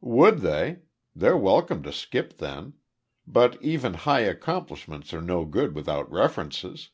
"Would 0.00 0.42
they? 0.42 0.82
They're 1.12 1.36
welcome 1.36 1.82
to 1.82 1.90
skip, 1.92 2.38
then. 2.38 2.74
But 3.26 3.60
even 3.60 3.94
`high 3.94 4.30
accomplishments' 4.30 5.12
are 5.12 5.20
no 5.20 5.44
good 5.44 5.74
without 5.74 6.08
references." 6.08 6.90